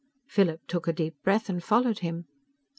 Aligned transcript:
Philip 0.25 0.61
took 0.67 0.87
a 0.87 0.93
deep 0.93 1.21
breath, 1.21 1.47
and 1.47 1.63
followed 1.63 1.99
him. 1.99 2.25